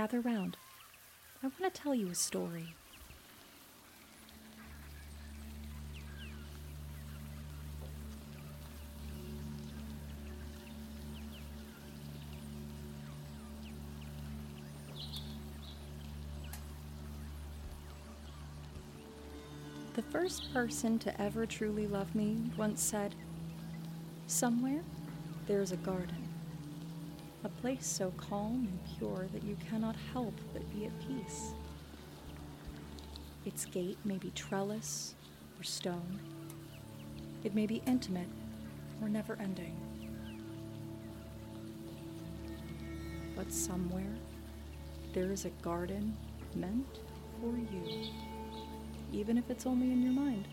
Gather 0.00 0.22
round. 0.22 0.56
I 1.42 1.48
want 1.48 1.74
to 1.74 1.78
tell 1.78 1.94
you 1.94 2.08
a 2.08 2.14
story. 2.14 2.74
The 19.92 20.00
first 20.00 20.50
person 20.54 20.98
to 21.00 21.20
ever 21.20 21.44
truly 21.44 21.86
love 21.86 22.14
me 22.14 22.38
once 22.56 22.82
said, 22.82 23.14
Somewhere 24.26 24.80
there's 25.46 25.72
a 25.72 25.76
garden, 25.76 26.29
a 27.44 27.48
place 27.48 27.86
so 27.86 28.12
calm 28.16 28.68
and 28.68 28.98
pure 28.98 29.26
that 29.32 29.42
you 29.42 29.56
cannot 29.68 29.96
help 30.12 30.34
but 30.52 30.62
be 30.72 30.86
at 30.86 30.92
peace. 31.00 31.52
Its 33.44 33.64
gate 33.64 33.98
may 34.04 34.18
be 34.18 34.30
trellis 34.30 35.14
or 35.58 35.62
stone, 35.62 36.20
it 37.42 37.54
may 37.54 37.66
be 37.66 37.82
intimate 37.86 38.28
or 39.00 39.08
never 39.08 39.36
ending. 39.40 39.76
But 43.34 43.52
somewhere 43.52 44.14
there 45.14 45.32
is 45.32 45.44
a 45.46 45.50
garden 45.62 46.16
meant 46.54 47.00
for 47.40 47.56
you 47.56 48.10
even 49.12 49.36
if 49.36 49.50
it's 49.50 49.66
only 49.66 49.90
in 49.90 50.02
your 50.02 50.12
mind. 50.12 50.46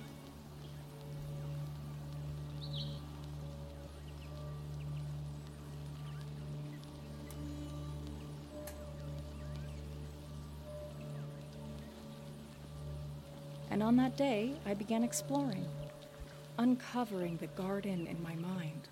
And 13.77 13.83
on 13.83 13.95
that 13.97 14.17
day, 14.17 14.53
I 14.65 14.73
began 14.73 15.03
exploring, 15.03 15.67
uncovering 16.57 17.37
the 17.37 17.45
garden 17.45 18.07
in 18.07 18.19
my 18.23 18.33
mind. 18.33 18.87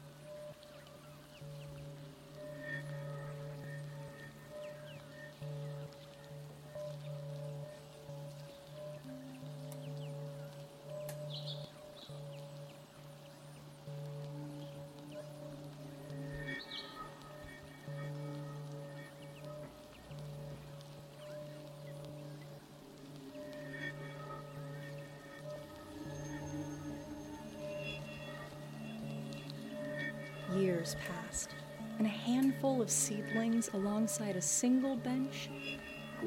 Years 30.55 30.95
passed, 31.05 31.49
and 31.97 32.07
a 32.07 32.09
handful 32.09 32.81
of 32.81 32.89
seedlings 32.89 33.69
alongside 33.73 34.37
a 34.37 34.41
single 34.41 34.95
bench 34.95 35.49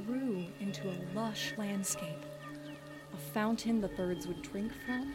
grew 0.06 0.44
into 0.60 0.88
a 0.88 1.00
lush 1.14 1.54
landscape. 1.56 2.26
A 3.14 3.16
fountain 3.32 3.80
the 3.80 3.88
birds 3.88 4.26
would 4.26 4.42
drink 4.42 4.70
from, 4.84 5.14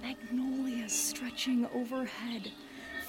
magnolias 0.00 0.92
stretching 0.92 1.66
overhead, 1.74 2.52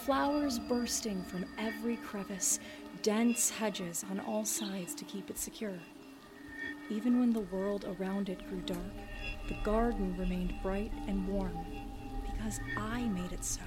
flowers 0.03 0.57
bursting 0.57 1.23
from 1.23 1.45
every 1.59 1.97
crevice, 1.97 2.59
dense 3.03 3.51
hedges 3.51 4.03
on 4.09 4.19
all 4.21 4.45
sides 4.45 4.95
to 4.95 5.05
keep 5.05 5.29
it 5.29 5.37
secure. 5.37 5.77
Even 6.89 7.19
when 7.19 7.31
the 7.31 7.41
world 7.41 7.85
around 7.99 8.27
it 8.27 8.47
grew 8.49 8.61
dark, 8.61 8.79
the 9.47 9.57
garden 9.63 10.15
remained 10.17 10.55
bright 10.63 10.91
and 11.07 11.27
warm 11.27 11.57
because 12.25 12.59
I 12.75 13.01
made 13.09 13.31
it 13.31 13.45
so. 13.45 13.61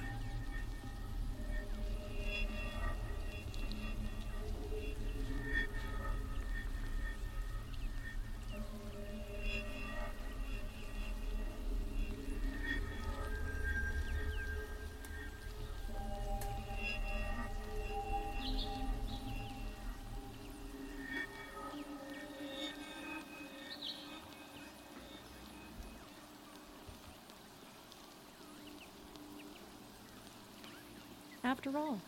After 31.47 31.77
all, 31.77 32.01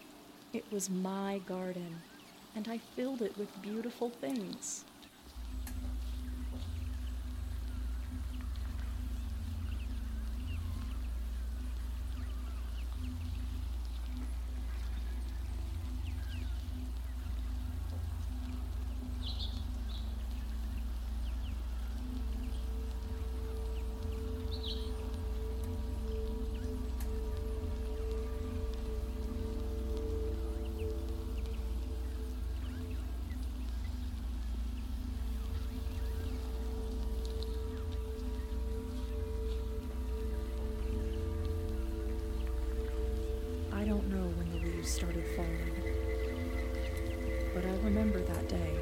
it 0.52 0.70
was 0.70 0.90
my 0.90 1.40
garden, 1.48 2.02
and 2.58 2.68
I 2.68 2.78
filled 2.78 3.22
it 3.22 3.38
with 3.38 3.62
beautiful 3.62 4.10
things. 4.10 4.84
But 47.54 47.66
I 47.66 47.76
remember 47.84 48.20
that 48.22 48.48
day. 48.48 48.80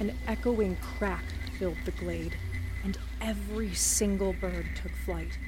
An 0.00 0.12
echoing 0.26 0.76
crack 0.76 1.24
filled 1.58 1.76
the 1.84 1.92
glade, 1.92 2.36
and 2.82 2.98
every 3.20 3.72
single 3.74 4.32
bird 4.32 4.66
took 4.74 4.92
flight. 4.92 5.38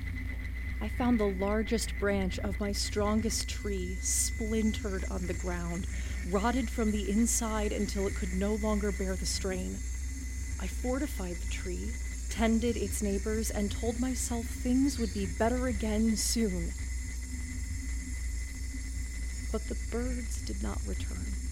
I 0.81 0.89
found 0.89 1.19
the 1.19 1.25
largest 1.25 1.99
branch 1.99 2.39
of 2.41 2.61
my 2.61 2.73
strongest 2.73 3.49
tree 3.49 3.97
splintered 4.01 5.05
on 5.11 5.27
the 5.27 5.35
ground, 5.35 5.87
rotted 6.31 6.69
from 6.69 6.91
the 6.91 7.11
inside 7.11 7.73
until 7.73 8.07
it 8.07 8.15
could 8.15 8.35
no 8.35 8.57
longer 8.57 8.93
bear 8.93 9.17
the 9.17 9.27
strain. 9.27 9.79
I 10.61 10.67
fortified 10.67 11.37
the 11.37 11.51
tree, 11.51 11.91
tended 12.29 12.77
its 12.77 13.03
neighbors, 13.03 13.51
and 13.51 13.71
told 13.71 14.01
myself 14.01 14.45
things 14.45 14.99
would 14.99 15.15
be 15.15 15.27
better 15.39 15.67
again 15.67 16.17
soon. 16.17 16.73
But 19.51 19.69
the 19.69 19.79
birds 19.91 20.43
did 20.45 20.63
not 20.63 20.79
return. 20.87 21.46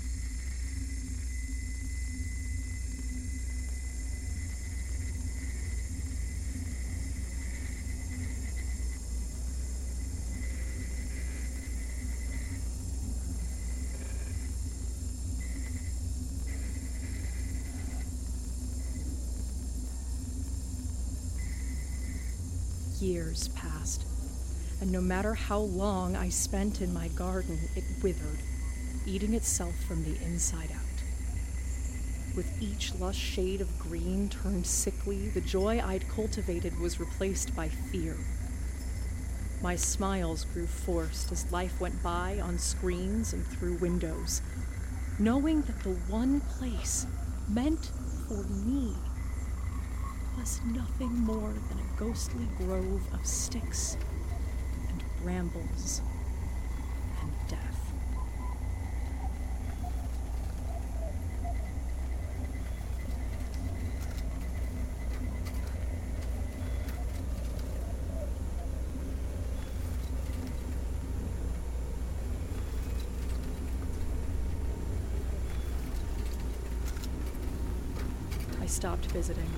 Years 23.05 23.49
passed, 23.49 24.07
and 24.81 24.91
no 24.91 25.03
matter 25.03 25.35
how 25.35 25.59
long 25.59 26.17
I 26.17 26.31
spent 26.31 26.81
in 26.81 26.95
my 26.95 27.09
garden, 27.09 27.59
it 27.77 27.85
withered, 28.03 28.39
eating 29.05 29.35
itself 29.35 29.75
from 29.87 30.05
the 30.05 30.17
inside 30.25 30.71
out. 30.73 32.35
With 32.35 32.51
each 32.63 32.95
lush 32.95 33.19
shade 33.19 33.61
of 33.61 33.79
green 33.79 34.31
turned 34.31 34.67
sickly, 34.67 35.29
the 35.29 35.43
joy 35.43 35.83
I'd 35.85 36.09
cultivated 36.09 36.81
was 36.81 36.99
replaced 36.99 37.55
by 37.55 37.69
fear. 37.69 38.17
My 39.61 39.77
smiles 39.77 40.47
grew 40.47 40.67
forced 40.67 41.31
as 41.31 41.53
life 41.53 41.79
went 41.83 42.03
by 42.03 42.41
on 42.41 42.59
screens 42.59 43.35
and 43.35 43.47
through 43.47 43.77
windows, 43.77 44.41
knowing 45.19 45.61
that 45.61 45.83
the 45.83 45.95
one 46.11 46.41
place 46.41 47.07
meant 47.51 47.91
for 48.27 48.45
me 48.45 48.97
was 50.39 50.61
nothing 50.65 51.13
more 51.21 51.53
than 51.69 51.79
a 51.79 51.99
ghostly 51.99 52.47
grove 52.59 53.03
of 53.13 53.27
sticks 53.27 53.97
and 54.89 55.03
brambles 55.23 56.03
and 57.21 57.31
death. 57.49 57.93
I 78.61 78.67
stopped 78.67 79.07
visiting. 79.07 79.51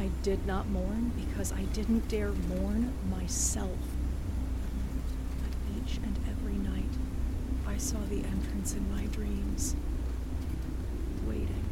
I 0.00 0.08
did 0.22 0.46
not 0.46 0.68
mourn 0.68 1.12
because 1.16 1.52
I 1.52 1.62
didn't 1.72 2.08
dare 2.08 2.30
mourn 2.30 2.92
myself. 3.10 3.78
But 5.42 5.52
each 5.76 5.96
and 5.96 6.16
every 6.28 6.54
night, 6.54 6.84
I 7.66 7.76
saw 7.78 7.98
the 8.08 8.24
entrance 8.24 8.74
in 8.74 8.88
my 8.94 9.06
dreams, 9.06 9.74
waiting. 11.26 11.64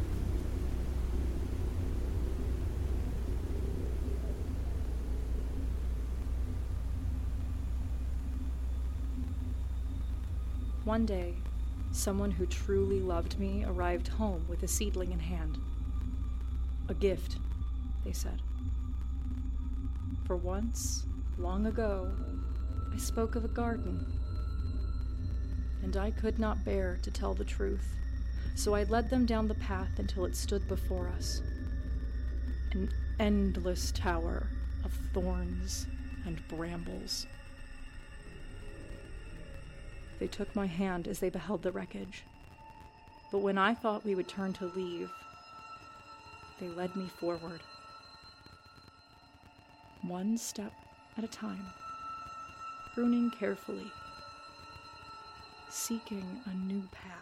One 10.83 11.05
day, 11.05 11.35
someone 11.91 12.31
who 12.31 12.45
truly 12.45 12.99
loved 13.01 13.39
me 13.39 13.65
arrived 13.65 14.07
home 14.07 14.45
with 14.47 14.63
a 14.63 14.67
seedling 14.67 15.11
in 15.11 15.19
hand. 15.19 15.57
A 16.87 16.93
gift, 16.93 17.37
they 18.07 18.13
said. 18.13 18.41
For 20.25 20.37
once, 20.37 21.05
long 21.37 21.65
ago, 21.65 22.09
I 22.93 22.97
spoke 22.97 23.35
of 23.35 23.43
a 23.43 23.49
garden. 23.49 24.05
And 25.83 25.97
I 25.97 26.11
could 26.11 26.39
not 26.39 26.63
bear 26.63 26.99
to 27.01 27.11
tell 27.11 27.33
the 27.33 27.43
truth, 27.43 27.85
so 28.55 28.73
I 28.73 28.83
led 28.83 29.09
them 29.09 29.25
down 29.25 29.49
the 29.49 29.55
path 29.55 29.99
until 29.99 30.23
it 30.23 30.37
stood 30.37 30.69
before 30.69 31.09
us. 31.09 31.41
An 32.71 32.89
endless 33.19 33.91
tower 33.91 34.47
of 34.85 34.93
thorns 35.13 35.85
and 36.25 36.41
brambles. 36.47 37.27
They 40.19 40.27
took 40.27 40.55
my 40.55 40.65
hand 40.65 41.09
as 41.09 41.19
they 41.19 41.29
beheld 41.29 41.61
the 41.61 41.73
wreckage. 41.73 42.23
But 43.33 43.39
when 43.39 43.57
I 43.57 43.73
thought 43.73 44.05
we 44.05 44.15
would 44.15 44.29
turn 44.29 44.53
to 44.53 44.67
leave, 44.67 45.11
they 46.59 46.69
led 46.69 46.95
me 46.95 47.09
forward. 47.19 47.61
One 50.07 50.37
step 50.37 50.71
at 51.17 51.25
a 51.25 51.27
time, 51.27 51.65
pruning 52.93 53.29
carefully, 53.29 53.91
seeking 55.69 56.25
a 56.45 56.53
new 56.53 56.81
path. 56.93 57.13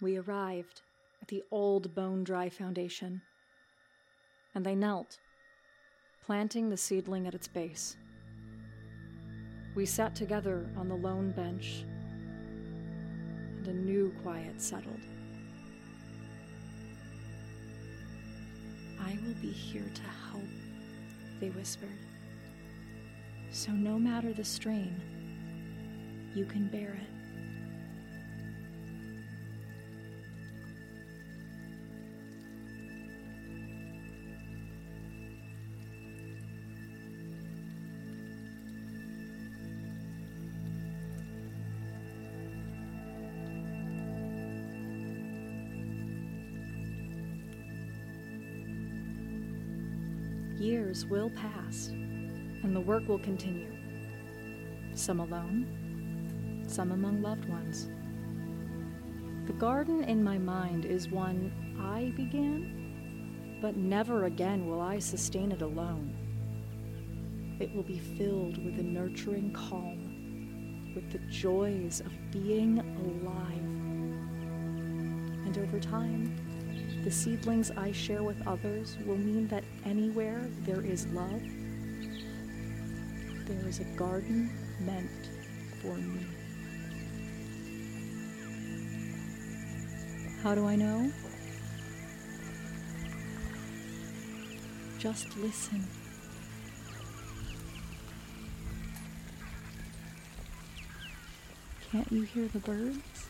We 0.00 0.16
arrived 0.16 0.80
at 1.20 1.28
the 1.28 1.42
old 1.50 1.94
bone 1.94 2.24
dry 2.24 2.48
foundation, 2.48 3.20
and 4.54 4.64
they 4.64 4.74
knelt, 4.74 5.18
planting 6.24 6.70
the 6.70 6.78
seedling 6.78 7.26
at 7.26 7.34
its 7.34 7.48
base. 7.48 7.96
We 9.76 9.84
sat 9.84 10.14
together 10.14 10.66
on 10.78 10.88
the 10.88 10.94
lone 10.94 11.32
bench, 11.32 11.84
and 13.58 13.68
a 13.68 13.74
new 13.74 14.10
quiet 14.22 14.58
settled. 14.58 15.02
I 18.98 19.18
will 19.22 19.34
be 19.42 19.50
here 19.50 19.84
to 19.94 20.02
help, 20.30 20.48
they 21.40 21.50
whispered. 21.50 21.90
So, 23.52 23.70
no 23.70 23.98
matter 23.98 24.32
the 24.32 24.44
strain, 24.44 24.98
you 26.34 26.46
can 26.46 26.68
bear 26.68 26.94
it. 26.94 27.15
Years 50.58 51.04
will 51.04 51.28
pass, 51.30 51.88
and 51.88 52.74
the 52.74 52.80
work 52.80 53.06
will 53.08 53.18
continue. 53.18 53.70
Some 54.94 55.20
alone, 55.20 56.64
some 56.66 56.92
among 56.92 57.20
loved 57.20 57.46
ones. 57.46 57.88
The 59.46 59.52
garden 59.52 60.02
in 60.04 60.24
my 60.24 60.38
mind 60.38 60.86
is 60.86 61.08
one 61.10 61.52
I 61.78 62.12
began, 62.16 63.58
but 63.60 63.76
never 63.76 64.24
again 64.24 64.66
will 64.66 64.80
I 64.80 64.98
sustain 64.98 65.52
it 65.52 65.60
alone. 65.60 66.14
It 67.60 67.74
will 67.74 67.82
be 67.82 67.98
filled 67.98 68.64
with 68.64 68.78
a 68.78 68.82
nurturing 68.82 69.52
calm, 69.52 70.92
with 70.94 71.12
the 71.12 71.18
joys 71.30 72.00
of 72.00 72.12
being 72.30 72.78
alive. 72.78 73.58
And 75.46 75.58
over 75.58 75.78
time, 75.78 76.34
the 77.06 77.12
seedlings 77.12 77.70
I 77.76 77.92
share 77.92 78.24
with 78.24 78.44
others 78.48 78.96
will 79.06 79.16
mean 79.16 79.46
that 79.46 79.62
anywhere 79.84 80.40
there 80.62 80.80
is 80.80 81.06
love, 81.12 81.40
there 83.46 83.68
is 83.68 83.78
a 83.78 83.84
garden 83.94 84.50
meant 84.80 85.08
for 85.80 85.94
me. 85.94 86.26
How 90.42 90.56
do 90.56 90.66
I 90.66 90.74
know? 90.74 91.08
Just 94.98 95.36
listen. 95.36 95.86
Can't 101.92 102.10
you 102.10 102.22
hear 102.22 102.48
the 102.48 102.58
birds? 102.58 103.28